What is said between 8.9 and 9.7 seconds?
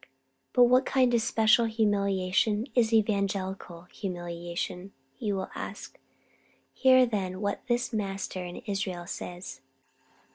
says.